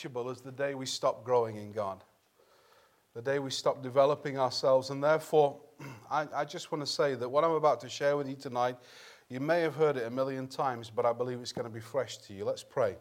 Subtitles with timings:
[0.00, 2.02] unteachable is the day we stop growing in God,
[3.14, 4.88] the day we stop developing ourselves.
[4.88, 5.60] And therefore,
[6.10, 8.76] I, I just want to say that what I'm about to share with you tonight,
[9.28, 11.80] you may have heard it a million times, but I believe it's going to be
[11.80, 12.46] fresh to you.
[12.46, 12.96] Let's pray.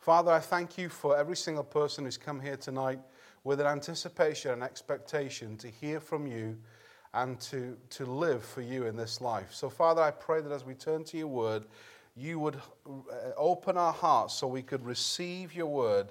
[0.00, 2.98] Father, I thank you for every single person who's come here tonight
[3.44, 6.58] with an anticipation and expectation to hear from you
[7.14, 9.52] and to, to live for you in this life.
[9.52, 11.66] So, Father, I pray that as we turn to your word,
[12.16, 16.10] you would uh, open our hearts so we could receive your word.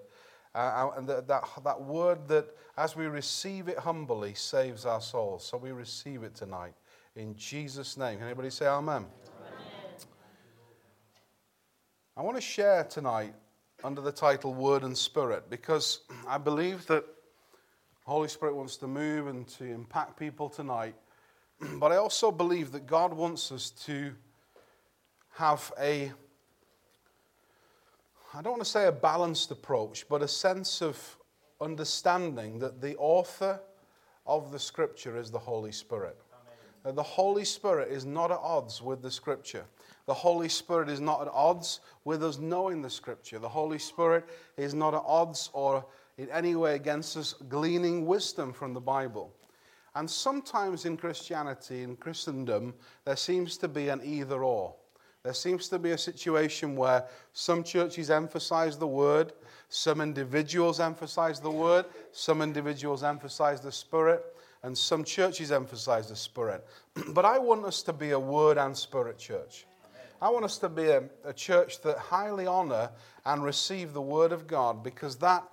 [0.53, 2.47] Uh, and that, that, that word that,
[2.77, 5.45] as we receive it humbly, saves our souls.
[5.45, 6.73] So we receive it tonight.
[7.15, 8.17] In Jesus' name.
[8.17, 9.05] Can anybody say amen?
[9.05, 9.05] amen?
[12.17, 13.33] I want to share tonight
[13.83, 17.05] under the title Word and Spirit because I believe that
[18.05, 20.95] Holy Spirit wants to move and to impact people tonight.
[21.79, 24.13] But I also believe that God wants us to
[25.35, 26.11] have a,
[28.33, 31.17] I don't want to say a balanced approach, but a sense of
[31.59, 33.59] understanding that the author
[34.25, 36.17] of the scripture is the Holy Spirit.
[36.83, 39.65] That the Holy Spirit is not at odds with the scripture.
[40.05, 43.37] The Holy Spirit is not at odds with us knowing the scripture.
[43.37, 45.85] The Holy Spirit is not at odds or
[46.17, 49.33] in any way against us gleaning wisdom from the Bible.
[49.93, 54.73] And sometimes in Christianity, in Christendom, there seems to be an either or.
[55.23, 59.33] There seems to be a situation where some churches emphasize the word,
[59.69, 64.23] some individuals emphasize the word, some individuals emphasize the spirit,
[64.63, 66.65] and some churches emphasize the spirit.
[67.09, 69.67] but I want us to be a word and spirit church.
[70.21, 72.89] I want us to be a, a church that highly honor
[73.25, 75.43] and receive the word of God because that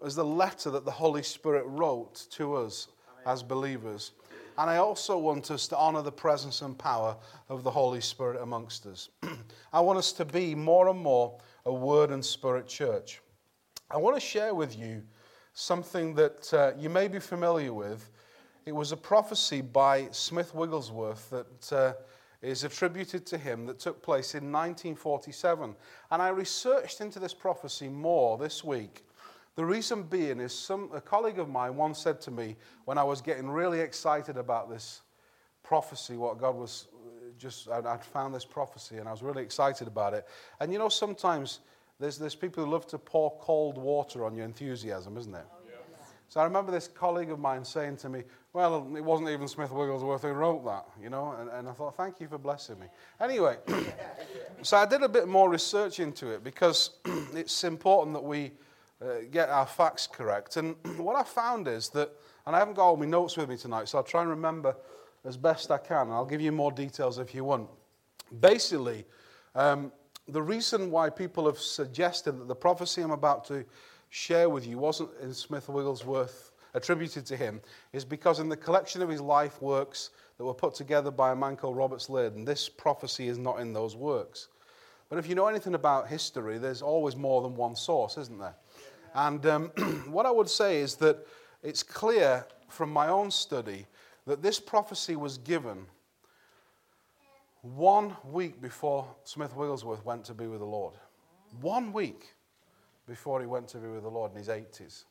[0.00, 2.88] was the letter that the Holy Spirit wrote to us
[3.26, 4.12] as believers.
[4.58, 7.16] And I also want us to honor the presence and power
[7.48, 9.08] of the Holy Spirit amongst us.
[9.72, 13.22] I want us to be more and more a word and spirit church.
[13.88, 15.04] I want to share with you
[15.52, 18.10] something that uh, you may be familiar with.
[18.66, 21.92] It was a prophecy by Smith Wigglesworth that uh,
[22.42, 25.76] is attributed to him that took place in 1947.
[26.10, 29.04] And I researched into this prophecy more this week.
[29.58, 32.54] The reason being is some, a colleague of mine once said to me
[32.84, 35.00] when I was getting really excited about this
[35.64, 39.42] prophecy, what God was uh, just, I'd, I'd found this prophecy and I was really
[39.42, 40.28] excited about it.
[40.60, 41.58] And you know, sometimes
[41.98, 45.46] there's, there's people who love to pour cold water on your enthusiasm, isn't there?
[45.50, 45.56] Oh,
[46.28, 49.72] so I remember this colleague of mine saying to me, Well, it wasn't even Smith
[49.72, 52.86] Wigglesworth who wrote that, you know, and, and I thought, Thank you for blessing me.
[53.20, 53.56] Anyway,
[54.62, 56.90] so I did a bit more research into it because
[57.34, 58.52] it's important that we
[59.02, 60.56] uh, get our facts correct.
[60.56, 62.10] And what I found is that,
[62.46, 64.76] and I haven't got all my notes with me tonight, so I'll try and remember
[65.24, 66.10] as best I can.
[66.10, 67.68] I'll give you more details if you want.
[68.40, 69.04] Basically,
[69.54, 69.92] um,
[70.28, 73.64] the reason why people have suggested that the prophecy I'm about to
[74.10, 77.60] share with you wasn't in Smith Wigglesworth attributed to him
[77.92, 81.36] is because in the collection of his life works that were put together by a
[81.36, 84.48] man called Roberts Liardon, this prophecy is not in those works.
[85.08, 88.54] But if you know anything about history, there's always more than one source, isn't there?
[89.14, 89.64] And um,
[90.08, 91.26] what I would say is that
[91.62, 93.86] it's clear from my own study
[94.26, 95.86] that this prophecy was given
[97.62, 100.94] one week before Smith Wigglesworth went to be with the Lord.
[101.60, 102.34] One week
[103.06, 105.04] before he went to be with the Lord in his 80s.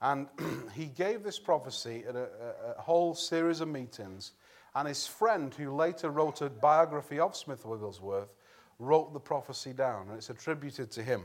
[0.00, 0.28] And
[0.74, 4.32] he gave this prophecy at a, a, a, whole series of meetings.
[4.74, 8.32] And his friend, who later wrote a biography of Smith Wigglesworth,
[8.78, 11.22] wrote the prophecy down, and it's attributed to him.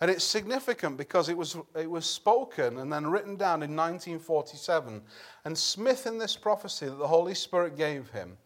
[0.00, 5.00] And it's significant because it was, it was spoken and then written down in 1947.
[5.44, 8.36] And Smith, in this prophecy that the Holy Spirit gave him,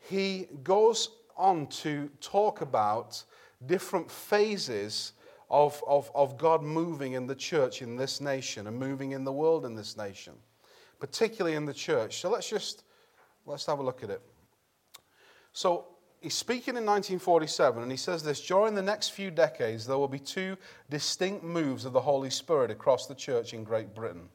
[0.00, 3.22] he goes on to talk about
[3.66, 5.12] different phases
[5.50, 9.32] of, of, of God moving in the church in this nation and moving in the
[9.32, 10.34] world in this nation,
[10.98, 12.20] particularly in the church.
[12.20, 12.84] So let's just
[13.46, 14.20] let's have a look at it.
[15.52, 15.86] So
[16.20, 20.08] he's speaking in 1947, and he says this during the next few decades, there will
[20.08, 20.56] be two
[20.90, 24.28] distinct moves of the Holy Spirit across the church in Great Britain.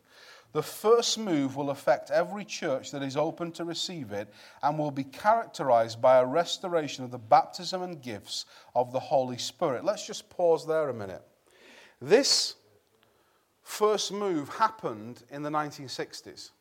[0.53, 4.31] The first move will affect every church that is open to receive it
[4.61, 8.45] and will be characterized by a restoration of the baptism and gifts
[8.75, 9.83] of the Holy Spirit.
[9.83, 11.23] Let's just pause there a minute.
[11.99, 12.53] This
[13.63, 16.51] first move happened in the 1960s.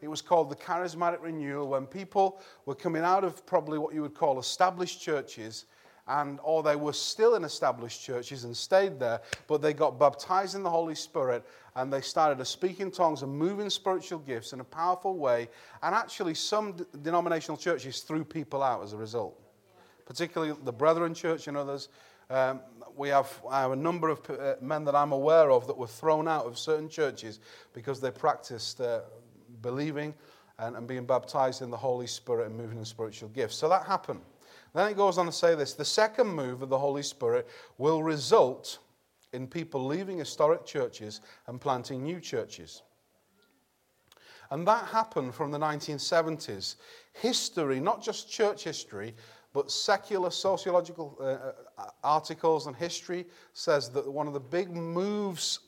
[0.00, 4.02] It was called the charismatic renewal when people were coming out of probably what you
[4.02, 5.66] would call established churches
[6.10, 10.54] and or they were still in established churches and stayed there, but they got baptized
[10.54, 14.18] in the Holy Spirit and they started to speak in tongues and move in spiritual
[14.18, 15.48] gifts in a powerful way.
[15.82, 19.40] And actually, some denominational churches threw people out as a result,
[20.04, 21.88] particularly the Brethren Church and others.
[22.28, 22.60] Um,
[22.96, 26.28] we have, have a number of uh, men that I'm aware of that were thrown
[26.28, 27.40] out of certain churches
[27.72, 29.00] because they practiced uh,
[29.62, 30.14] believing
[30.58, 33.56] and, and being baptized in the Holy Spirit and moving in spiritual gifts.
[33.56, 34.20] So that happened.
[34.74, 37.48] Then it goes on to say this the second move of the Holy Spirit
[37.78, 38.78] will result
[39.32, 42.82] in people leaving historic churches and planting new churches.
[44.50, 46.76] And that happened from the 1970s.
[47.12, 49.14] History, not just church history,
[49.52, 55.60] but secular sociological uh, uh, articles and history says that one of the big moves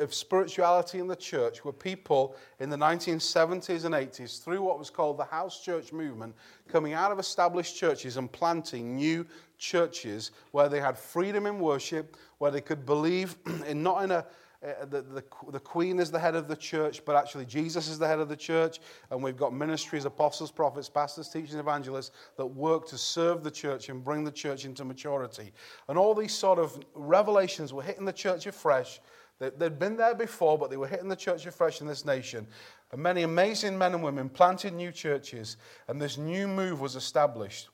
[0.00, 4.90] of spirituality in the church were people in the 1970s and 80s through what was
[4.90, 6.34] called the house church movement
[6.68, 9.24] coming out of established churches and planting new
[9.56, 13.36] churches where they had freedom in worship where they could believe
[13.66, 14.26] in not in a
[14.64, 17.98] uh, the, the, the queen is the head of the church, but actually Jesus is
[17.98, 18.80] the head of the church.
[19.10, 23.90] And we've got ministries, apostles, prophets, pastors, teachers, evangelists that work to serve the church
[23.90, 25.52] and bring the church into maturity.
[25.88, 29.00] And all these sort of revelations were hitting the church afresh.
[29.38, 32.46] They'd been there before, but they were hitting the church afresh in this nation.
[32.92, 35.56] And many amazing men and women planted new churches,
[35.88, 37.68] and this new move was established.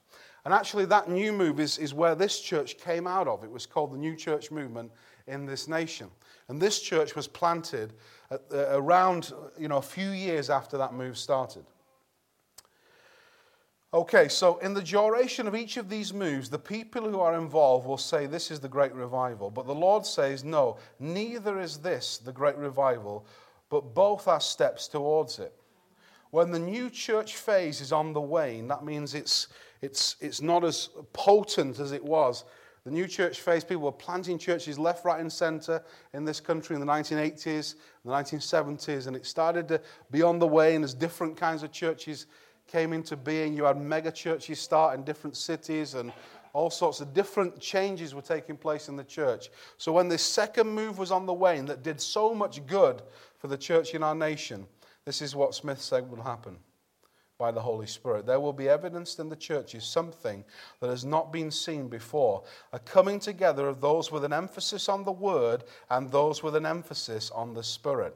[0.45, 3.45] And actually, that new move is, is where this church came out of.
[3.45, 4.91] It was called the New Church Movement
[5.27, 6.11] in this nation.
[6.49, 7.93] And this church was planted
[8.31, 11.65] at, uh, around you know, a few years after that move started.
[13.93, 17.87] Okay, so in the duration of each of these moves, the people who are involved
[17.87, 19.51] will say this is the great revival.
[19.51, 23.27] But the Lord says, no, neither is this the great revival,
[23.69, 25.53] but both are steps towards it.
[26.31, 29.49] When the new church phase is on the wane, that means it's,
[29.83, 32.45] it's, it's not as potent as it was
[32.85, 35.83] the new church phase, people were planting churches left, right, and center
[36.15, 40.47] in this country in the 1980s, the 1970s, and it started to be on the
[40.47, 42.27] way, and as different kinds of churches
[42.71, 46.13] came into being, you had mega churches start in different cities, and
[46.53, 49.51] all sorts of different changes were taking place in the church.
[49.79, 53.03] So when this second move was on the wane that did so much good
[53.39, 54.67] for the church in our nation,
[55.05, 56.59] this is what Smith said would happen
[57.39, 58.27] by the Holy Spirit.
[58.27, 60.45] There will be evidenced in the churches something
[60.81, 65.05] that has not been seen before a coming together of those with an emphasis on
[65.05, 68.15] the Word and those with an emphasis on the Spirit.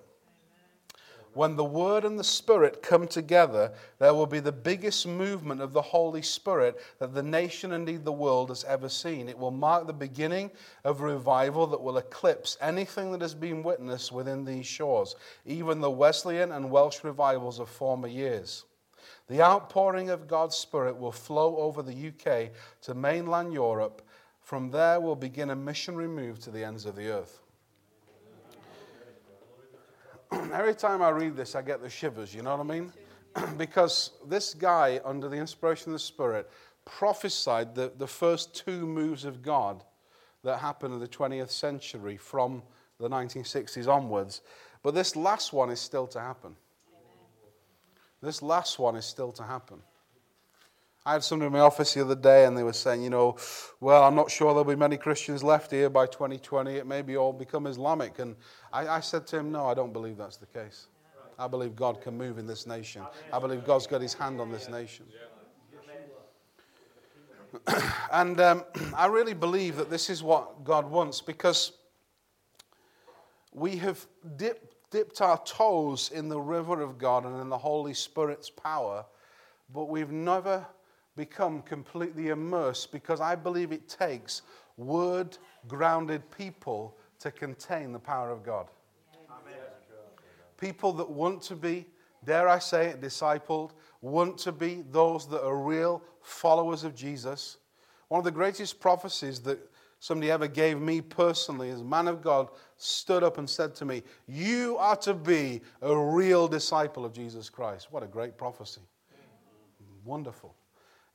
[1.35, 5.73] When the Word and the Spirit come together, there will be the biggest movement of
[5.73, 9.29] the Holy Spirit that the nation, indeed the world, has ever seen.
[9.29, 10.53] It will mark the beginning
[10.85, 15.81] of a revival that will eclipse anything that has been witnessed within these shores, even
[15.81, 18.65] the Wesleyan and Welsh revivals of former years.
[19.27, 22.51] The outpouring of God's Spirit will flow over the UK
[22.83, 24.03] to mainland Europe.
[24.41, 27.41] From there, we'll begin a missionary move to the ends of the earth.
[30.53, 32.93] Every time I read this, I get the shivers, you know what I mean?
[33.59, 36.51] because this guy, under the inspiration of the Spirit,
[36.85, 39.83] prophesied the, the first two moves of God
[40.43, 42.63] that happened in the 20th century from
[42.99, 44.43] the 1960s onwards.
[44.83, 46.57] But this last one is still to happen.
[48.23, 49.83] This last one is still to happen.
[51.06, 53.37] I had somebody in my office the other day and they were saying, you know,
[53.79, 56.77] well, I'm not sure there'll be many Christians left here by 2020.
[56.77, 58.19] It may be all become Islamic.
[58.21, 58.37] And
[58.73, 60.87] I, I said to him, no, I don't believe that's the case.
[61.39, 63.03] I believe God can move in this nation.
[63.31, 65.05] I believe God's got his hand on this nation.
[68.12, 68.65] and um,
[68.97, 71.73] I really believe that this is what God wants because
[73.53, 74.06] we have
[74.37, 79.05] dipped dipped our toes in the river of God and in the Holy Spirit's power,
[79.73, 80.65] but we've never
[81.17, 84.43] become completely immersed because I believe it takes
[84.77, 88.69] word grounded people to contain the power of God.
[89.31, 89.55] Amen.
[90.59, 91.87] People that want to be,
[92.25, 97.59] dare I say it, discipled, want to be those that are real followers of Jesus.
[98.09, 99.59] One of the greatest prophecies that
[100.01, 103.85] somebody ever gave me personally as a man of God stood up and said to
[103.85, 107.89] me, You are to be a real disciple of Jesus Christ.
[107.91, 108.83] What a great prophecy.
[110.05, 110.55] Wonderful.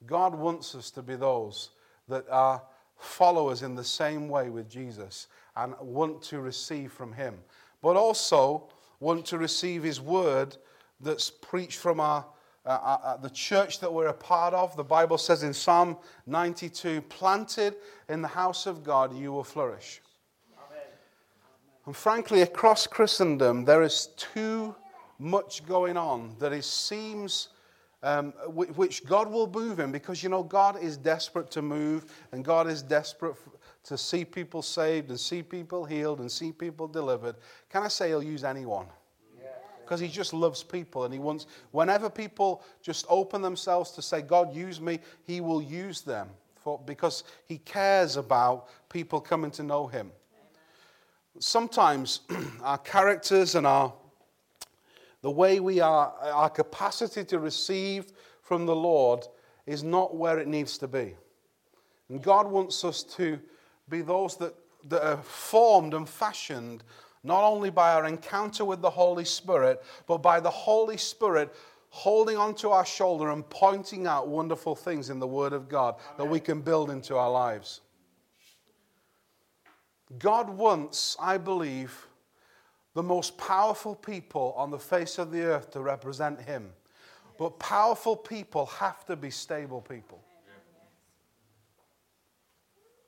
[0.06, 1.72] God wants us to be those
[2.08, 2.62] that are
[2.98, 7.36] followers in the same way with Jesus and want to receive from Him,
[7.82, 10.56] but also want to receive His word
[11.00, 12.26] that's preached from our
[12.66, 14.76] uh, uh, uh, the church that we're a part of.
[14.76, 17.76] The Bible says in Psalm 92 planted
[18.10, 20.02] in the house of God, you will flourish.
[20.58, 20.84] Amen.
[21.86, 24.76] And frankly, across Christendom, there is too
[25.18, 27.50] much going on that it seems.
[28.02, 32.46] Um, which God will move in because you know God is desperate to move and
[32.46, 33.36] God is desperate
[33.84, 37.36] to see people saved and see people healed and see people delivered.
[37.70, 38.86] Can I say He'll use anyone?
[39.84, 44.22] because he just loves people and he wants, whenever people just open themselves to say,
[44.22, 46.30] God, use me, he will use them
[46.60, 50.12] for, because He cares about people coming to know Him.
[51.40, 52.22] Sometimes
[52.64, 53.94] our characters and our
[55.22, 59.28] the way we are, our capacity to receive from the Lord
[59.66, 61.16] is not where it needs to be.
[62.10, 63.40] And God wants us to
[63.90, 66.84] be those that, that are formed and fashioned
[67.24, 71.54] not only by our encounter with the Holy Spirit, but by the Holy Spirit
[71.90, 76.18] holding onto our shoulder and pointing out wonderful things in the Word of God Amen.
[76.18, 77.82] that we can build into our lives.
[80.18, 82.08] God wants, I believe,
[83.00, 86.70] the most powerful people on the face of the earth to represent Him.
[87.38, 90.20] But powerful people have to be stable people.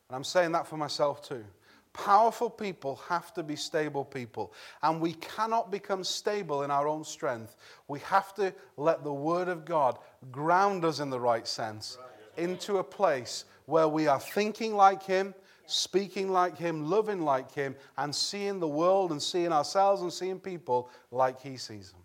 [0.08, 1.44] And I'm saying that for myself too.
[1.92, 4.54] Powerful people have to be stable people.
[4.82, 7.58] And we cannot become stable in our own strength.
[7.90, 10.00] We have to let the Word of God
[10.32, 11.98] ground us in the right sense
[12.38, 15.36] into a place where we are thinking like Him,
[15.72, 20.40] speaking like Him, loving like Him, and seeing the world and seeing ourselves and seeing
[20.40, 22.02] people like He sees them.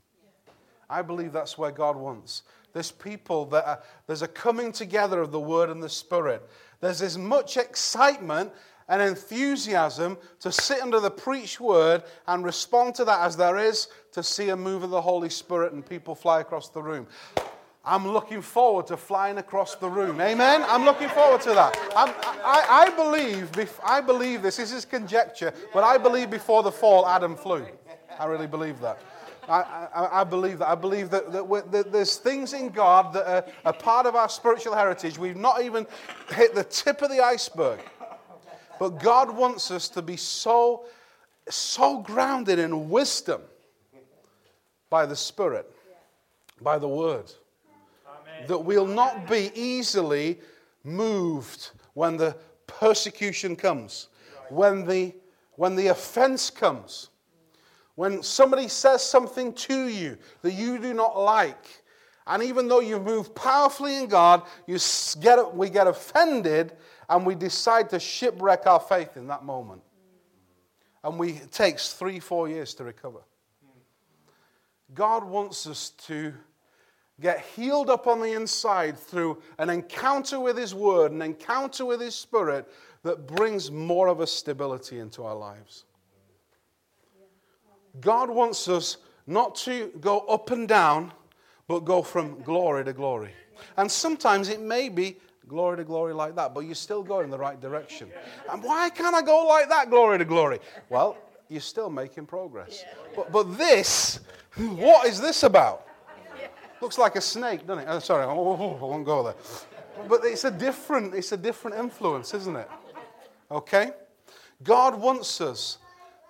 [0.88, 2.42] I believe that's where God wants.
[2.72, 6.48] There's people that are, there's a coming together of the Word and the Spirit.
[6.80, 8.52] There's as much excitement
[8.88, 13.88] and enthusiasm to sit under the preached word and respond to that as there is
[14.12, 17.06] to see a move of the Holy Spirit and people fly across the room.
[17.88, 20.20] I'm looking forward to flying across the room.
[20.20, 20.64] Amen?
[20.66, 21.78] I'm looking forward to that.
[21.94, 23.48] I, I, believe,
[23.84, 24.56] I believe this.
[24.56, 27.64] This is conjecture, but I believe before the fall, Adam flew.
[28.18, 28.98] I really believe that.
[29.48, 29.60] I,
[29.94, 30.68] I, I, believe that.
[30.68, 34.28] I believe that, that, that, there's things in God that are, are part of our
[34.28, 35.16] spiritual heritage.
[35.16, 35.86] We've not even
[36.34, 37.78] hit the tip of the iceberg.
[38.80, 40.86] But God wants us to be so,
[41.48, 43.42] so grounded in wisdom
[44.90, 45.70] by the Spirit,
[46.60, 47.32] by the Word.
[48.46, 50.40] That we'll not be easily
[50.84, 54.08] moved when the persecution comes,
[54.48, 55.14] when the,
[55.52, 57.10] when the offense comes,
[57.94, 61.82] when somebody says something to you that you do not like.
[62.26, 64.78] And even though you move powerfully in God, you
[65.20, 66.72] get, we get offended
[67.08, 69.82] and we decide to shipwreck our faith in that moment.
[71.04, 73.20] And we, it takes three, four years to recover.
[74.92, 76.34] God wants us to
[77.20, 82.00] get healed up on the inside through an encounter with His Word, an encounter with
[82.00, 82.68] His Spirit
[83.02, 85.84] that brings more of a stability into our lives.
[88.00, 91.12] God wants us not to go up and down,
[91.68, 93.32] but go from glory to glory.
[93.76, 95.16] And sometimes it may be
[95.48, 98.10] glory to glory like that, but you're still going in the right direction.
[98.50, 100.58] And why can't I go like that, glory to glory?
[100.90, 101.16] Well,
[101.48, 102.84] you're still making progress.
[103.14, 104.20] But, but this,
[104.56, 105.85] what is this about?
[106.80, 107.86] Looks like a snake, doesn't it?
[107.88, 109.34] Oh, sorry, I won't go there.
[110.08, 112.68] But it's a different, it's a different influence, isn't it?
[113.50, 113.90] Okay?
[114.62, 115.78] God wants us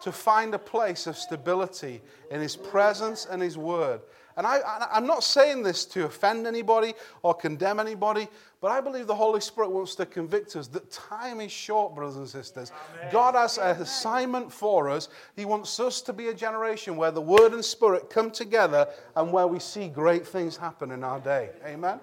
[0.01, 4.01] to find a place of stability in His presence and His word.
[4.37, 8.29] And I, am not saying this to offend anybody or condemn anybody,
[8.61, 12.17] but I believe the Holy Spirit wants to convict us that time is short, brothers
[12.17, 12.71] and sisters.
[12.99, 13.13] Amen.
[13.13, 15.09] God has an assignment for us.
[15.37, 19.33] He wants us to be a generation where the Word and Spirit come together and
[19.33, 21.51] where we see great things happen in our day.
[21.65, 21.99] Amen?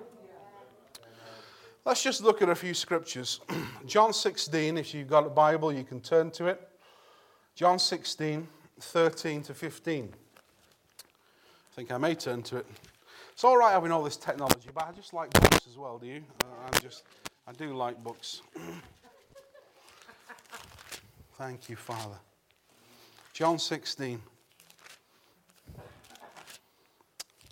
[1.85, 3.41] Let's just look at a few scriptures.
[3.85, 6.67] John 16, if you've got a Bible, you can turn to it.
[7.55, 8.47] John 16,
[8.79, 10.13] 13 to 15.
[11.73, 12.67] I think I may turn to it.
[13.31, 16.05] It's all right having all this technology, but I just like books as well, do
[16.05, 16.23] you?
[16.43, 17.01] Uh, I'm just,
[17.47, 18.43] I do like books.
[21.39, 22.17] Thank you, Father.
[23.33, 24.21] John 16.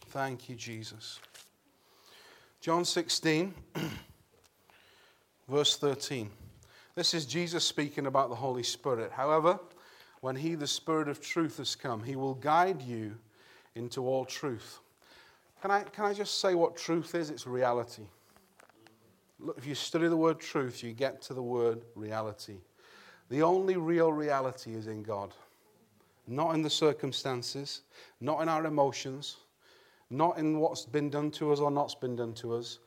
[0.10, 1.20] Thank you, Jesus.
[2.60, 3.56] John 16,
[5.50, 6.30] verse 13.
[6.94, 9.12] This is Jesus speaking about the Holy Spirit.
[9.14, 9.60] However,
[10.20, 13.16] when He, the Spirit of truth, has come, He will guide you
[13.76, 14.80] into all truth.
[15.62, 17.30] Can I, can I just say what truth is?
[17.30, 18.04] It's reality.
[19.40, 22.58] Look, if you study the word truth, you get to the word reality.
[23.30, 25.34] The only real reality is in God,
[26.28, 27.82] not in the circumstances,
[28.20, 29.38] not in our emotions,
[30.10, 32.80] not in what's been done to us or not's been done to us.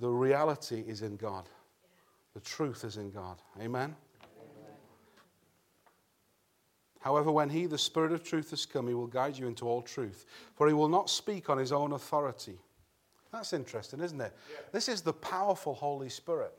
[0.00, 1.48] The reality is in God.
[2.34, 3.38] The truth is in God.
[3.60, 3.94] Amen?
[7.02, 9.82] However, when he, the Spirit of truth, has come, he will guide you into all
[9.82, 10.24] truth.
[10.54, 12.58] For he will not speak on his own authority.
[13.32, 14.32] That's interesting, isn't it?
[14.50, 14.60] Yeah.
[14.72, 16.52] This is the powerful Holy Spirit.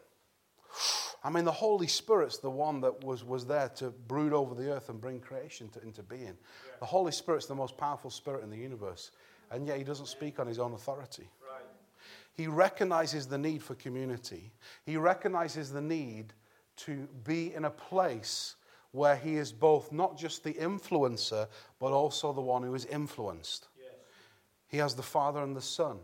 [1.24, 4.74] I mean, the Holy Spirit's the one that was, was there to brood over the
[4.74, 6.24] earth and bring creation to, into being.
[6.26, 6.74] Yeah.
[6.82, 9.12] The Holy Spirit's the most powerful spirit in the universe,
[9.50, 11.30] and yet he doesn't speak on his own authority.
[11.50, 11.64] Right.
[12.34, 14.52] He recognizes the need for community.
[14.86, 16.34] He recognizes the need
[16.76, 18.56] to be in a place
[18.94, 21.48] where he is both not just the influencer,
[21.80, 23.68] but also the one who is influenced.
[23.78, 23.92] Yes.
[24.68, 25.98] He has the Father and the Son.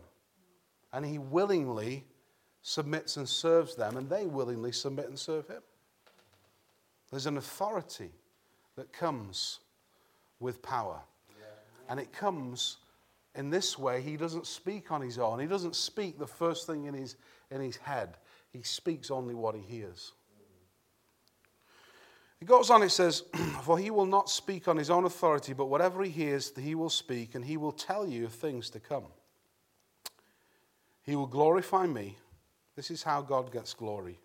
[0.92, 2.04] And he willingly
[2.62, 5.62] submits and serves them, and they willingly submit and serve him.
[7.10, 8.10] There's an authority
[8.74, 9.60] that comes
[10.40, 11.00] with power.
[11.38, 11.44] Yeah.
[11.88, 12.78] And it comes
[13.36, 14.02] in this way.
[14.02, 17.14] He doesn't speak on his own, he doesn't speak the first thing in his,
[17.52, 18.16] in his head,
[18.52, 20.12] he speaks only what he hears.
[22.40, 23.24] It goes on, it says,
[23.62, 26.90] For he will not speak on his own authority, but whatever he hears, he will
[26.90, 29.04] speak, and he will tell you of things to come.
[31.02, 32.16] He will glorify me.
[32.76, 34.18] This is how God gets glory.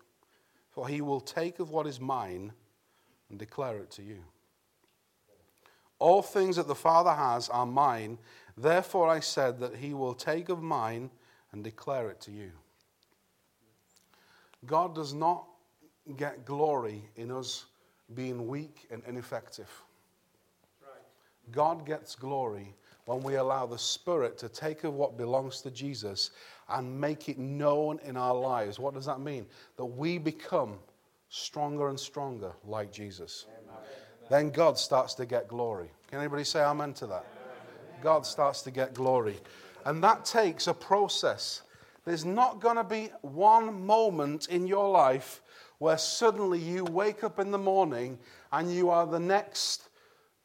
[0.70, 2.52] For he will take of what is mine
[3.28, 4.22] and declare it to you.
[5.98, 8.18] All things that the Father has are mine.
[8.56, 11.10] Therefore I said that he will take of mine
[11.52, 12.52] and declare it to you.
[14.64, 15.46] God does not
[16.16, 17.66] get glory in us
[18.14, 19.70] being weak and ineffective.
[21.52, 26.30] God gets glory when we allow the Spirit to take of what belongs to Jesus
[26.68, 28.78] and make it known in our lives.
[28.78, 29.46] What does that mean?
[29.76, 30.78] That we become
[31.28, 33.46] stronger and stronger like Jesus.
[33.48, 33.76] Amen.
[34.28, 35.88] Then God starts to get glory.
[36.08, 37.24] Can anybody say amen to that?
[37.24, 38.02] Amen.
[38.02, 39.38] God starts to get glory.
[39.84, 41.62] And that takes a process.
[42.04, 45.42] There's not going to be one moment in your life
[45.78, 48.18] where suddenly you wake up in the morning
[48.52, 49.88] and you are the next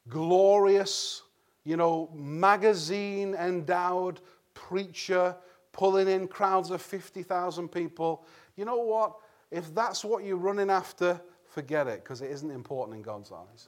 [0.10, 1.24] glorious,
[1.64, 4.20] you know, magazine endowed
[4.54, 5.36] preacher
[5.72, 8.26] pulling in crowds of 50,000 people.
[8.56, 9.16] You know what?
[9.52, 13.68] If that's what you're running after, forget it because it isn't important in God's eyes.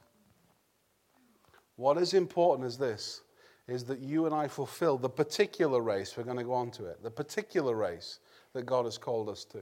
[1.75, 3.21] What is important is this
[3.67, 6.85] is that you and I fulfill the particular race, we're going to go on to
[6.85, 8.19] it, the particular race
[8.51, 9.61] that God has called us to.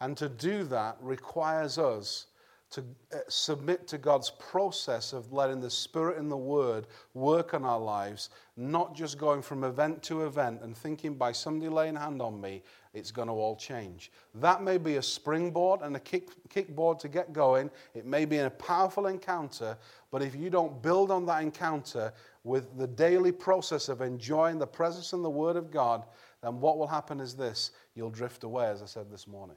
[0.00, 2.26] And to do that requires us
[2.70, 7.64] to uh, submit to God's process of letting the Spirit and the Word work on
[7.64, 12.22] our lives, not just going from event to event and thinking by somebody laying hand
[12.22, 12.62] on me,
[12.94, 14.12] it's going to all change.
[14.36, 17.70] That may be a springboard and a kick, kickboard to get going.
[17.94, 19.76] It may be a powerful encounter,
[20.12, 22.12] but if you don't build on that encounter
[22.44, 26.04] with the daily process of enjoying the presence and the Word of God,
[26.40, 29.56] then what will happen is this you'll drift away, as I said this morning.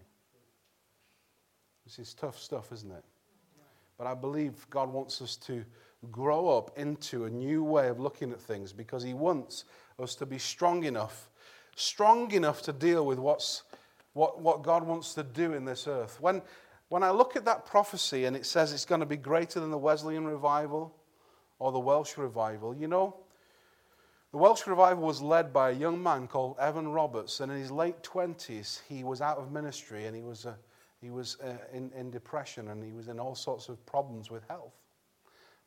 [1.95, 3.03] This is tough stuff, isn't it?
[3.99, 5.63] But I believe God wants us to
[6.09, 9.65] grow up into a new way of looking at things because He wants
[9.99, 11.29] us to be strong enough,
[11.75, 13.61] strong enough to deal with what's,
[14.13, 16.19] what, what God wants to do in this earth.
[16.19, 16.41] When,
[16.89, 19.69] when I look at that prophecy and it says it's going to be greater than
[19.69, 20.95] the Wesleyan revival
[21.59, 23.17] or the Welsh revival, you know,
[24.31, 27.69] the Welsh revival was led by a young man called Evan Roberts, and in his
[27.69, 30.57] late 20s, he was out of ministry and he was a
[31.03, 34.41] he was uh, in, in depression and he was in all sorts of problems with
[34.47, 34.73] health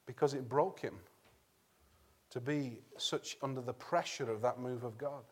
[0.07, 0.95] because it broke him
[2.31, 5.23] to be such under the pressure of that move of God.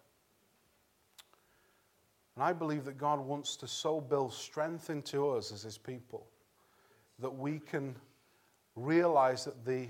[2.34, 6.26] And I believe that God wants to so build strength into us as his people
[7.18, 7.96] that we can
[8.76, 9.86] realize that the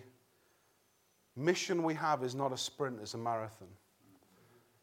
[1.35, 3.69] mission we have is not a sprint, it's a marathon.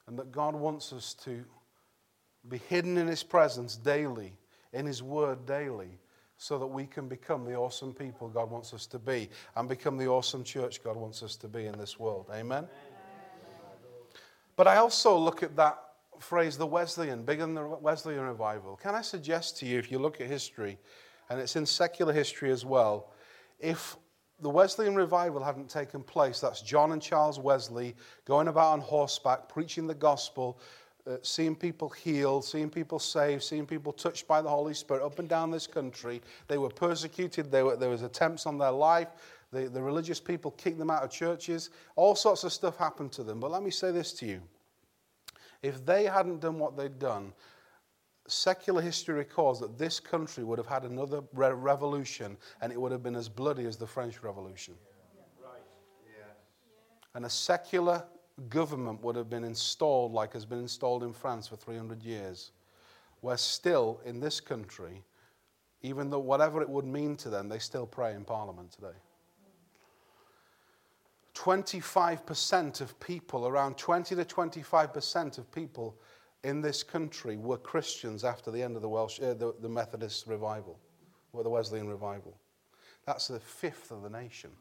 [0.08, 1.46] And that God wants us to
[2.50, 4.34] be hidden in his presence daily
[4.74, 6.00] in His Word daily
[6.38, 9.98] so that we can become the awesome people God wants us to be and become
[9.98, 12.26] the awesome church God wants us to be in this world.
[12.32, 12.64] Amen?
[12.64, 12.68] Amen.
[14.56, 15.78] But I also look at that
[16.20, 18.76] phrase, the Wesleyan, bigger than the Wesleyan revival.
[18.76, 20.78] Can I suggest to you, if you look at history,
[21.30, 23.12] and it's in secular history as well,
[23.60, 23.96] if
[24.42, 29.48] the Wesleyan revival hadn't taken place, that's John and Charles Wesley going about on horseback,
[29.48, 30.60] preaching the gospel,
[31.08, 35.20] uh, seeing people healed, seeing people saved, seeing people touched by the Holy Spirit up
[35.20, 36.22] and down this country.
[36.48, 39.08] They were persecuted, they were, there was attempts on their life.
[39.52, 41.72] The, the religious people kicked them out of churches.
[41.96, 43.40] All sorts of stuff happened to them.
[43.40, 44.42] But let me say this to you.
[45.62, 47.34] If they hadn't done what they'd done,
[48.28, 52.92] secular history records that this country would have had another re- revolution and it would
[52.92, 54.74] have been as bloody as the French Revolution.
[55.16, 55.48] Yeah.
[55.48, 55.62] Right.
[56.18, 56.24] Yeah.
[57.16, 58.04] And a secular
[58.50, 62.52] government would have been installed like has been installed in France for 300 years,
[63.22, 65.04] where still in this country,
[65.82, 68.98] even though whatever it would mean to them, they still pray in Parliament today.
[71.34, 75.96] 25% of people, around 20 to 25% of people
[76.44, 80.28] in this country were Christians after the end of the, Welsh, uh, the, the Methodist
[80.28, 80.78] revival,
[81.34, 82.38] or the Wesleyan revival.
[83.06, 84.52] That's a fifth of the nation.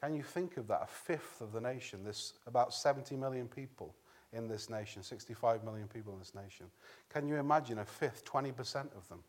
[0.00, 0.82] Can you think of that?
[0.82, 3.94] A fifth of the nation, this about 70 million people
[4.32, 6.66] in this nation, 65 million people in this nation.
[7.08, 9.22] Can you imagine a fifth, 20% of them?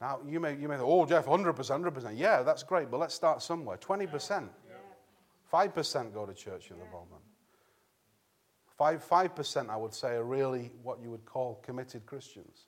[0.00, 2.12] Now, you may, you may think, oh, Jeff, 100%, 100%.
[2.16, 3.78] Yeah, that's great, but let's start somewhere.
[3.78, 4.48] 20%.
[5.52, 7.22] 5% go to church at the moment.
[8.76, 12.66] 5, 5%, I would say, are really what you would call committed Christians.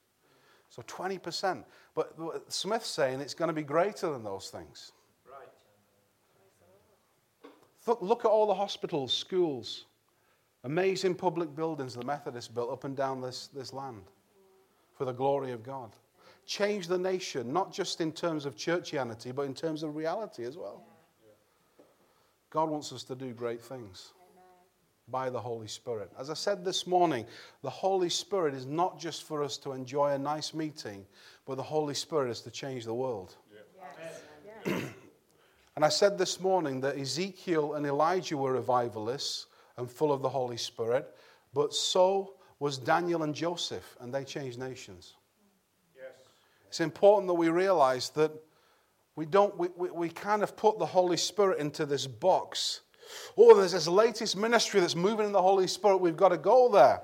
[0.70, 1.64] So 20%.
[1.94, 2.14] But
[2.52, 4.92] Smith's saying it's going to be greater than those things.
[7.86, 8.00] Right.
[8.00, 9.84] Look, look at all the hospitals, schools,
[10.64, 14.02] amazing public buildings the Methodists built up and down this, this land
[14.96, 15.90] for the glory of God.
[16.46, 20.56] Change the nation, not just in terms of churchianity, but in terms of reality as
[20.56, 20.84] well.
[22.50, 24.12] God wants us to do great things
[25.08, 26.10] by the Holy Spirit.
[26.18, 27.26] As I said this morning,
[27.62, 31.04] the Holy Spirit is not just for us to enjoy a nice meeting,
[31.46, 33.34] but the Holy Spirit is to change the world.
[34.66, 34.82] Yes.
[35.76, 40.28] And I said this morning that Ezekiel and Elijah were revivalists and full of the
[40.28, 41.14] Holy Spirit,
[41.52, 45.14] but so was Daniel and Joseph, and they changed nations.
[45.94, 46.14] Yes.
[46.68, 48.32] It's important that we realize that
[49.16, 52.80] we don't, we, we, we kind of put the Holy Spirit into this box.
[53.36, 55.98] Oh, there's this latest ministry that's moving in the Holy Spirit.
[55.98, 57.02] We've got to go there.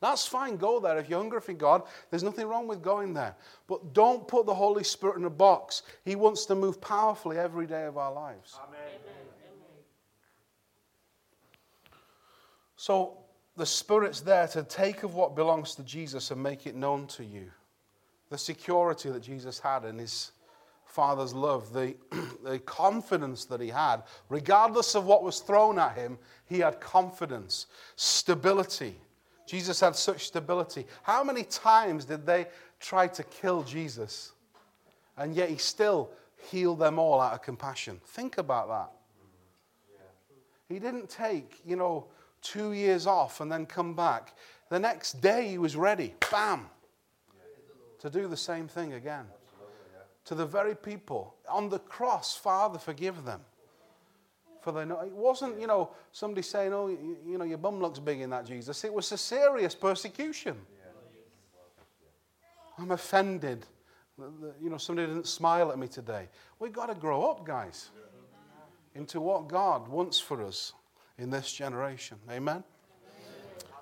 [0.00, 0.98] That's fine, go there.
[0.98, 3.34] If you're hungry for God, there's nothing wrong with going there.
[3.66, 5.82] But don't put the Holy Spirit in a box.
[6.04, 8.54] He wants to move powerfully every day of our lives.
[8.68, 8.78] Amen.
[12.78, 13.18] So
[13.56, 17.24] the Spirit's there to take of what belongs to Jesus and make it known to
[17.24, 17.50] you.
[18.30, 20.30] The security that Jesus had in his
[20.86, 21.96] Father's love, the,
[22.44, 27.66] the confidence that he had, regardless of what was thrown at him, he had confidence,
[27.96, 28.96] stability.
[29.48, 30.86] Jesus had such stability.
[31.02, 32.48] How many times did they
[32.80, 34.32] try to kill Jesus?
[35.16, 36.10] And yet he still
[36.50, 37.98] healed them all out of compassion.
[38.04, 38.90] Think about that.
[40.68, 42.08] He didn't take, you know,
[42.42, 44.34] two years off and then come back.
[44.68, 46.66] The next day he was ready, bam,
[48.00, 49.24] to do the same thing again.
[50.26, 53.40] To the very people on the cross, Father, forgive them.
[54.72, 57.98] For know, it wasn't, you know, somebody saying, oh, you, you know, your bum looks
[57.98, 58.84] big in that, Jesus.
[58.84, 60.56] It was a serious persecution.
[62.78, 63.66] I'm offended.
[64.60, 66.28] You know, somebody didn't smile at me today.
[66.58, 67.90] We've got to grow up, guys,
[68.94, 70.72] into what God wants for us
[71.18, 72.18] in this generation.
[72.30, 72.62] Amen?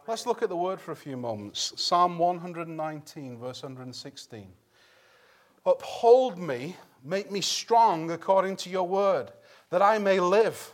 [0.06, 1.72] Let's look at the word for a few moments.
[1.76, 4.46] Psalm 119, verse 116.
[5.64, 9.32] Uphold me, make me strong according to your word,
[9.70, 10.72] that I may live.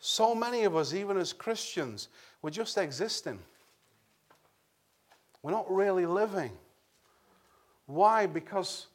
[0.00, 2.08] So many of us, even as Christians,
[2.40, 3.38] we're just existing.
[5.42, 6.52] We're not really living.
[7.86, 8.26] Why?
[8.26, 8.86] Because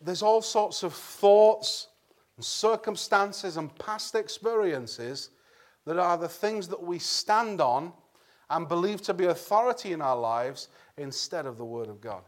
[0.00, 1.88] there's all sorts of thoughts
[2.36, 5.30] and circumstances and past experiences
[5.84, 7.92] that are the things that we stand on
[8.48, 12.22] and believe to be authority in our lives instead of the Word of God.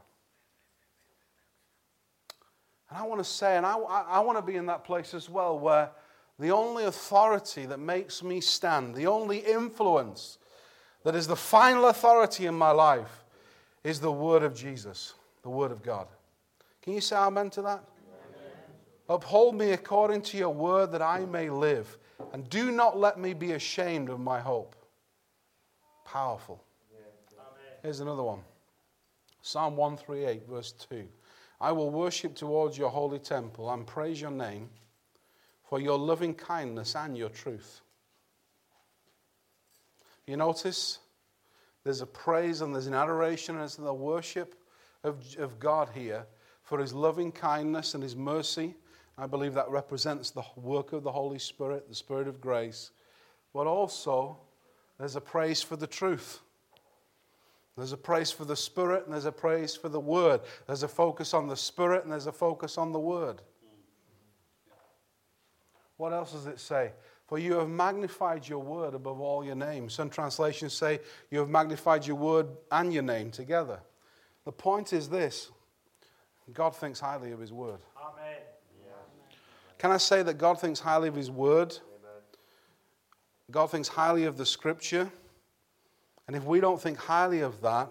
[2.91, 5.29] And I want to say, and I, I, want to be in that place as
[5.29, 5.91] well, where
[6.39, 10.39] the only authority that makes me stand, the only influence
[11.05, 13.25] that is the final authority in my life,
[13.85, 16.09] is the Word of Jesus, the Word of God.
[16.83, 17.81] Can you say amen to that?
[17.81, 18.53] Amen.
[19.09, 21.97] Uphold me according to your word that I may live,
[22.33, 24.75] and do not let me be ashamed of my hope.
[26.05, 26.63] Powerful.
[27.83, 28.41] Here's another one
[29.43, 31.07] Psalm 138, verse 2.
[31.61, 34.69] I will worship towards your holy temple and praise your name
[35.69, 37.81] for your loving kindness and your truth.
[40.27, 40.99] You notice
[41.85, 44.55] there's a praise and there's an adoration and there's a worship
[45.05, 46.27] of, of God here
[46.63, 48.75] for his loving kindness and his mercy.
[49.19, 52.91] I believe that represents the work of the Holy Spirit, the Spirit of grace.
[53.55, 54.37] But also,
[54.99, 56.41] there's a praise for the truth.
[57.77, 60.41] There's a praise for the Spirit and there's a praise for the Word.
[60.67, 63.43] There's a focus on the Spirit and there's a focus on the Word.
[65.97, 66.93] What else does it say?
[67.27, 69.91] For you have magnified your word above all your name.
[69.91, 73.81] Some translations say you have magnified your word and your name together.
[74.45, 75.51] The point is this
[76.53, 77.81] God thinks highly of his word.
[77.97, 78.37] Amen.
[79.79, 81.73] Can I say that God thinks highly of his word?
[81.73, 82.23] Amen.
[83.51, 85.11] God thinks highly of the scripture.
[86.27, 87.91] And if we don't think highly of that,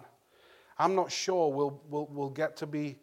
[0.77, 2.97] I'm not sure we'll, we'll, we'll get to be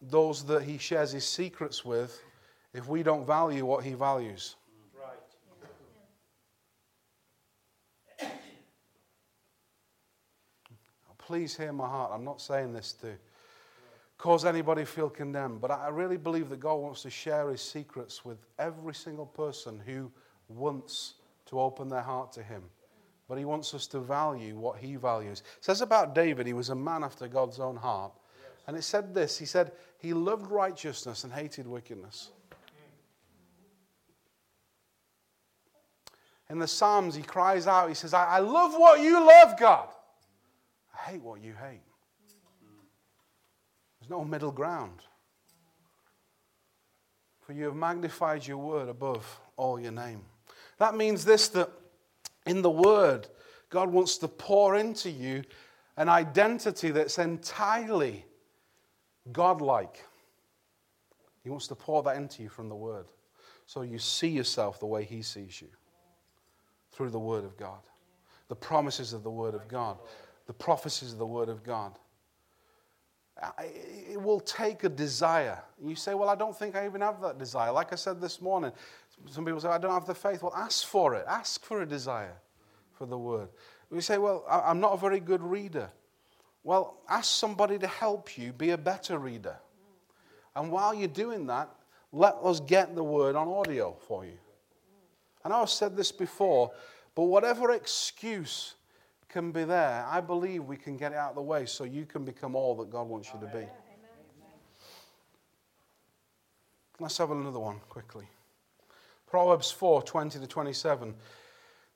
[0.00, 2.20] those that he shares his secrets with
[2.74, 4.56] if we don't value what he values.
[8.20, 8.30] Right.
[11.18, 12.10] Please hear my heart.
[12.14, 13.14] I'm not saying this to
[14.16, 18.24] cause anybody feel condemned, but I really believe that God wants to share his secrets
[18.24, 20.10] with every single person who
[20.48, 21.14] wants
[21.46, 22.62] to open their heart to Him.
[23.28, 25.42] But He wants us to value what He values.
[25.58, 28.12] It says about David, he was a man after God's own heart.
[28.66, 32.30] And it said this He said, He loved righteousness and hated wickedness.
[36.50, 39.88] In the Psalms, he cries out, he says, I, I love what you love, God.
[40.94, 41.82] I hate what you hate.
[44.00, 45.00] There's no middle ground.
[47.42, 50.22] For you have magnified your word above all your name.
[50.78, 51.70] That means this that
[52.46, 53.28] in the word,
[53.68, 55.44] God wants to pour into you
[55.96, 58.24] an identity that's entirely
[59.32, 60.04] godlike.
[61.42, 63.06] He wants to pour that into you from the word.
[63.66, 65.68] So you see yourself the way he sees you
[66.98, 67.78] through the Word of God,
[68.48, 69.98] the promises of the Word of God,
[70.48, 71.96] the prophecies of the Word of God.
[74.10, 75.62] It will take a desire.
[75.80, 77.70] You say, Well, I don't think I even have that desire.
[77.70, 78.72] Like I said this morning,
[79.30, 80.42] some people say, I don't have the faith.
[80.42, 81.24] Well, ask for it.
[81.28, 82.34] Ask for a desire
[82.94, 83.48] for the Word.
[83.90, 85.88] We say, Well, I'm not a very good reader.
[86.64, 89.56] Well, ask somebody to help you be a better reader.
[90.56, 91.70] And while you're doing that,
[92.10, 94.38] let us get the Word on audio for you.
[95.48, 96.72] I know I've said this before,
[97.14, 98.74] but whatever excuse
[99.30, 102.04] can be there, I believe we can get it out of the way so you
[102.04, 103.66] can become all that God wants you to be.
[107.00, 108.28] Let's have another one quickly.
[109.26, 111.14] Proverbs 4 20 to 27.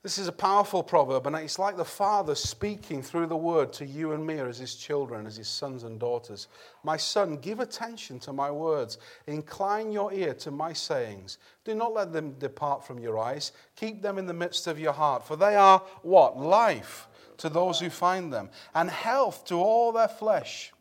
[0.03, 3.85] This is a powerful proverb, and it's like the Father speaking through the word to
[3.85, 6.49] you and me as his children, as his sons and daughters.
[6.83, 8.97] My son, give attention to my words.
[9.27, 11.37] Incline your ear to my sayings.
[11.63, 13.53] Do not let them depart from your eyes.
[13.77, 16.37] Keep them in the midst of your heart, for they are what?
[16.37, 20.73] Life to those who find them, and health to all their flesh.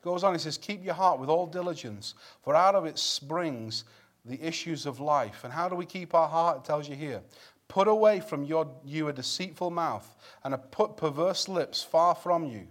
[0.00, 2.14] Goes on, he says, Keep your heart with all diligence,
[2.44, 3.82] for out of it springs
[4.24, 5.42] the issues of life.
[5.42, 6.58] And how do we keep our heart?
[6.58, 7.22] It tells you here
[7.68, 12.44] Put away from your, you a deceitful mouth and a put perverse lips far from
[12.44, 12.68] you.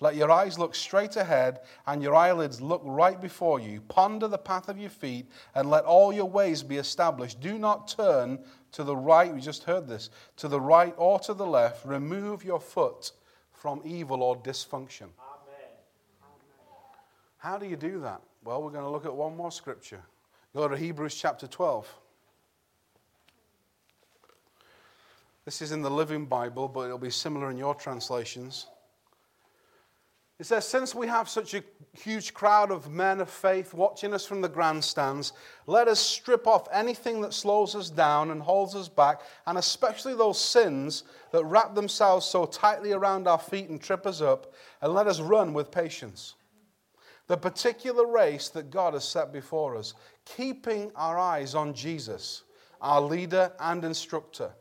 [0.00, 3.80] Let your eyes look straight ahead and your eyelids look right before you.
[3.80, 7.40] Ponder the path of your feet and let all your ways be established.
[7.40, 8.38] Do not turn
[8.72, 11.84] to the right, we just heard this, to the right or to the left.
[11.84, 13.10] Remove your foot
[13.52, 15.08] from evil or dysfunction.
[15.18, 15.74] Amen.
[17.38, 18.20] How do you do that?
[18.44, 20.02] Well, we're going to look at one more scripture.
[20.54, 21.92] Go to Hebrews chapter 12.
[25.48, 28.66] This is in the Living Bible, but it'll be similar in your translations.
[30.38, 34.26] It says, Since we have such a huge crowd of men of faith watching us
[34.26, 35.32] from the grandstands,
[35.66, 40.14] let us strip off anything that slows us down and holds us back, and especially
[40.14, 44.92] those sins that wrap themselves so tightly around our feet and trip us up, and
[44.92, 46.34] let us run with patience.
[47.26, 49.94] The particular race that God has set before us,
[50.26, 52.42] keeping our eyes on Jesus,
[52.82, 54.52] our leader and instructor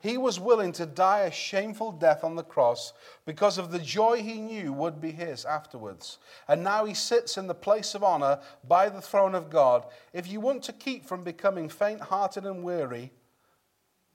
[0.00, 2.92] he was willing to die a shameful death on the cross
[3.26, 6.18] because of the joy he knew would be his afterwards.
[6.46, 9.86] And now he sits in the place of honor by the throne of God.
[10.12, 13.10] If you want to keep from becoming faint hearted and weary,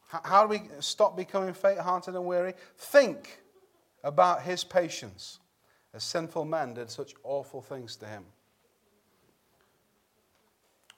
[0.07, 2.53] how do we stop becoming faint hearted and weary?
[2.77, 3.41] Think
[4.03, 5.39] about his patience
[5.93, 8.23] as sinful men did such awful things to him.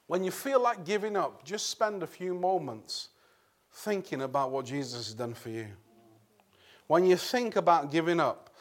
[0.08, 3.10] When you feel like giving up, just spend a few moments
[3.76, 5.68] thinking about what Jesus has done for you.
[6.88, 8.56] When you think about giving up,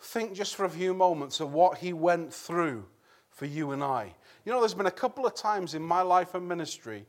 [0.00, 2.84] think just for a few moments of what he went through
[3.30, 4.14] for you and I.
[4.44, 7.06] You know, there's been a couple of times in my life and ministry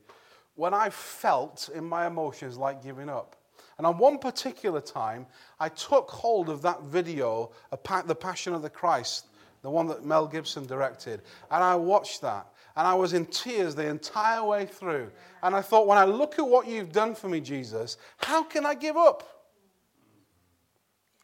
[0.54, 3.36] when I felt in my emotions like giving up.
[3.76, 5.26] And on one particular time,
[5.58, 9.26] I took hold of that video, The Passion of the Christ,
[9.62, 12.46] the one that Mel Gibson directed, and I watched that.
[12.78, 15.10] And I was in tears the entire way through.
[15.42, 18.64] And I thought, when I look at what you've done for me, Jesus, how can
[18.64, 19.46] I give up?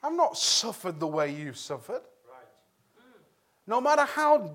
[0.03, 2.03] I've not suffered the way you've suffered.
[3.69, 4.53] No matter how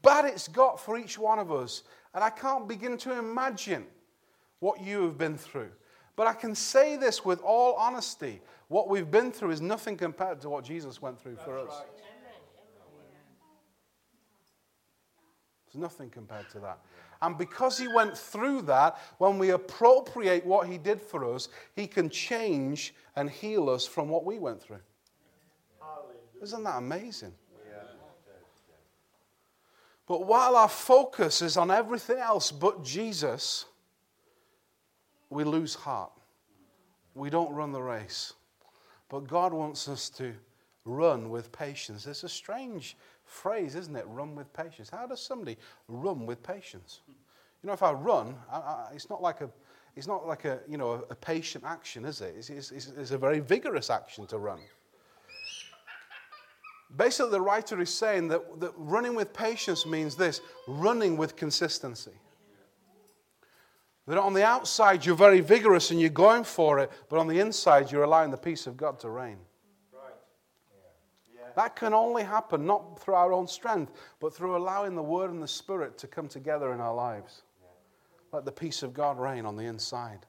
[0.00, 1.82] bad it's got for each one of us,
[2.14, 3.84] and I can't begin to imagine
[4.60, 5.70] what you have been through.
[6.14, 10.40] But I can say this with all honesty what we've been through is nothing compared
[10.42, 11.68] to what Jesus went through for us.
[11.68, 12.07] Right.
[15.78, 16.78] Nothing compared to that.
[17.20, 21.86] And because he went through that, when we appropriate what he did for us, he
[21.86, 24.80] can change and heal us from what we went through.
[26.40, 27.32] Isn't that amazing?
[30.06, 33.66] But while our focus is on everything else but Jesus,
[35.28, 36.12] we lose heart.
[37.14, 38.32] We don't run the race.
[39.10, 40.32] But God wants us to
[40.86, 42.06] run with patience.
[42.06, 42.96] It's a strange
[43.28, 44.04] phrase, isn't it?
[44.08, 44.88] Run with patience.
[44.90, 47.00] How does somebody run with patience?
[47.62, 49.50] You know, if I run, I, I, it's not like a,
[49.96, 52.34] it's not like a, you know, a, a patient action, is it?
[52.36, 54.60] It's, it's, it's a very vigorous action to run.
[56.96, 62.12] Basically, the writer is saying that, that running with patience means this running with consistency.
[64.06, 67.40] That on the outside, you're very vigorous and you're going for it, but on the
[67.40, 69.36] inside, you're allowing the peace of God to reign.
[71.58, 73.90] That can only happen not through our own strength,
[74.20, 77.42] but through allowing the Word and the Spirit to come together in our lives.
[78.32, 80.20] Let the peace of God reign on the inside.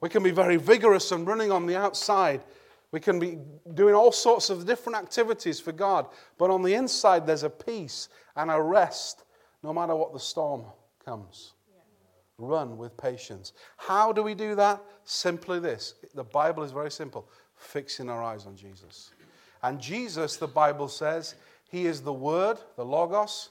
[0.00, 2.44] We can be very vigorous and running on the outside.
[2.92, 3.36] We can be
[3.74, 6.06] doing all sorts of different activities for God,
[6.38, 9.24] but on the inside, there's a peace and a rest
[9.62, 10.64] no matter what the storm
[11.04, 11.52] comes.
[12.38, 13.52] Run with patience.
[13.76, 14.82] How do we do that?
[15.04, 19.10] Simply this the Bible is very simple fixing our eyes on Jesus.
[19.62, 21.34] And Jesus, the Bible says,
[21.68, 23.50] He is the Word, the Logos,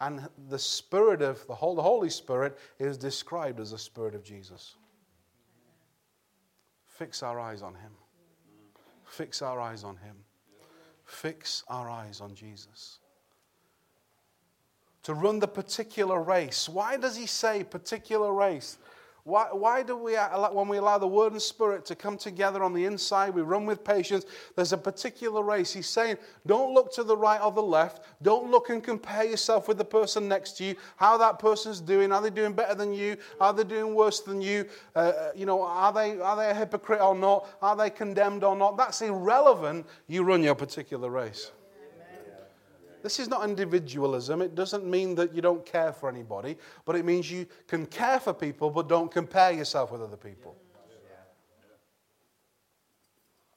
[0.00, 4.76] and the Spirit of the Holy Spirit is described as the Spirit of Jesus.
[6.86, 7.92] Fix our eyes on Him.
[9.04, 10.16] Fix our eyes on Him.
[11.04, 12.98] Fix our eyes on Jesus.
[15.04, 16.68] To run the particular race.
[16.68, 18.78] Why does He say particular race?
[19.28, 22.72] Why, why do we, when we allow the Word and Spirit to come together on
[22.72, 24.24] the inside, we run with patience?
[24.56, 25.70] There's a particular race.
[25.70, 28.04] He's saying, don't look to the right or the left.
[28.22, 32.10] Don't look and compare yourself with the person next to you, how that person's doing.
[32.10, 33.18] Are they doing better than you?
[33.38, 34.64] Are they doing worse than you?
[34.96, 37.46] Uh, uh you know, are they, are they a hypocrite or not?
[37.60, 38.78] Are they condemned or not?
[38.78, 39.84] That's irrelevant.
[40.06, 41.50] You run your particular race.
[43.02, 44.42] This is not individualism.
[44.42, 48.20] It doesn't mean that you don't care for anybody, but it means you can care
[48.20, 50.56] for people, but don't compare yourself with other people.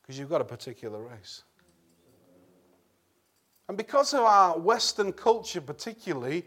[0.01, 1.43] Because you've got a particular race.
[3.67, 6.45] And because of our Western culture, particularly,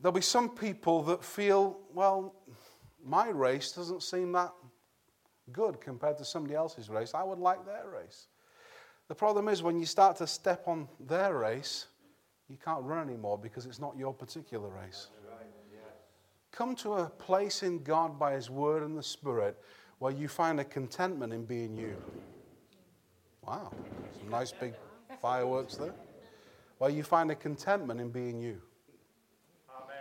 [0.00, 2.34] there'll be some people that feel, well,
[3.04, 4.52] my race doesn't seem that
[5.50, 7.14] good compared to somebody else's race.
[7.14, 8.28] I would like their race.
[9.08, 11.86] The problem is when you start to step on their race,
[12.48, 15.08] you can't run anymore because it's not your particular race.
[16.52, 19.58] Come to a place in God by His Word and the Spirit
[19.98, 21.96] where you find a contentment in being you.
[23.46, 23.72] Wow,
[24.18, 24.74] some nice big
[25.20, 25.94] fireworks there.
[26.78, 28.60] Where you find a contentment in being you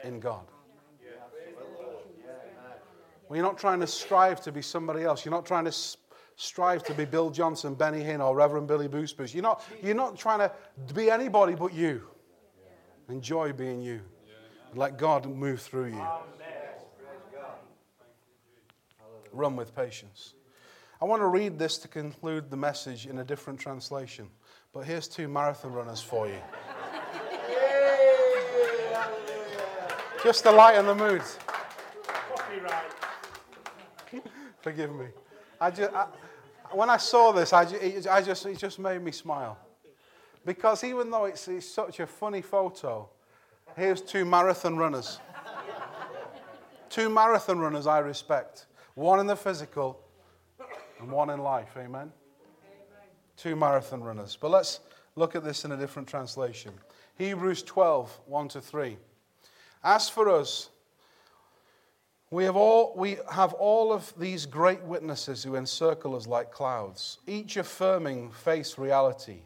[0.04, 0.46] in God.
[3.28, 5.26] Well, you're not trying to strive to be somebody else.
[5.26, 5.72] You're not trying to
[6.38, 9.34] strive to be Bill Johnson, Benny Hinn, or Reverend Billy Boosbush.
[9.34, 10.52] You're not, you're not trying to
[10.94, 12.04] be anybody but you.
[13.10, 14.02] Enjoy being you.
[14.76, 16.08] Let God move through you.
[19.34, 20.36] Run with patience.
[21.02, 24.30] I want to read this to conclude the message in a different translation.
[24.74, 26.40] But here's two marathon runners for you.
[30.24, 31.22] Just to lighten the mood.
[34.62, 35.08] Forgive me.
[35.60, 36.08] I just, I,
[36.72, 39.58] when I saw this, I, just, I just, it just made me smile.
[40.46, 43.10] Because even though it's, it's such a funny photo,
[43.76, 45.20] here's two marathon runners.
[46.90, 48.68] two marathon runners I respect.
[48.96, 50.00] One in the physical
[51.00, 51.72] and one in life.
[51.76, 51.88] Amen?
[51.90, 52.12] Amen?
[53.36, 54.38] Two marathon runners.
[54.40, 54.80] But let's
[55.16, 56.74] look at this in a different translation.
[57.18, 58.98] Hebrews 12, 1 to 3.
[59.84, 60.70] As for us,
[62.30, 67.20] we have, all, we have all of these great witnesses who encircle us like clouds,
[67.26, 69.40] each affirming face reality.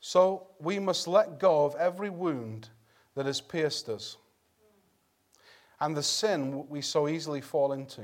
[0.00, 2.68] So we must let go of every wound
[3.14, 4.16] that has pierced us
[5.80, 8.02] and the sin we so easily fall into.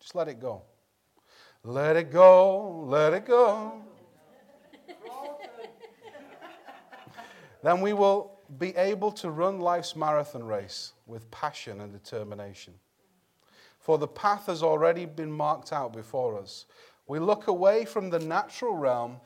[0.00, 0.62] Just let it go.
[1.62, 3.82] Let it go, let it go.
[7.62, 12.72] then we will be able to run life's marathon race with passion and determination
[13.80, 16.66] for the path has already been marked out before us.
[17.08, 19.16] We look away from the natural realm,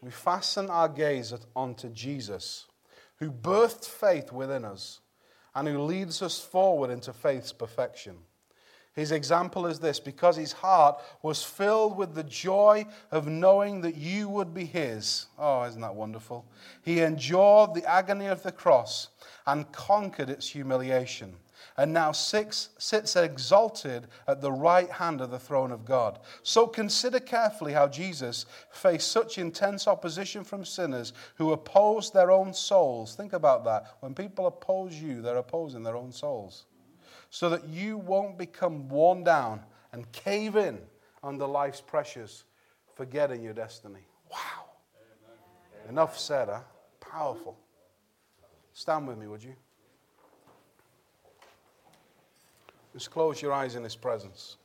[0.00, 2.66] we fasten our gaze onto Jesus,
[3.16, 5.00] who birthed faith within us
[5.54, 8.16] and who leads us forward into faith's perfection.
[8.94, 13.96] His example is this because his heart was filled with the joy of knowing that
[13.96, 15.26] you would be his.
[15.38, 16.44] Oh, isn't that wonderful?
[16.82, 19.08] He endured the agony of the cross
[19.46, 21.36] and conquered its humiliation
[21.76, 26.18] and now six, sits exalted at the right hand of the throne of God.
[26.42, 32.52] So consider carefully how Jesus faced such intense opposition from sinners who opposed their own
[32.52, 33.14] souls.
[33.14, 33.96] Think about that.
[34.00, 36.66] When people oppose you, they're opposing their own souls.
[37.30, 40.78] So that you won't become worn down and cave in
[41.22, 42.44] under life's pressures,
[42.94, 44.06] forgetting your destiny.
[44.30, 44.70] Wow.
[45.88, 46.60] Enough said, huh?
[47.00, 47.58] Powerful.
[48.72, 49.54] Stand with me, would you?
[52.92, 54.56] Just close your eyes in His presence.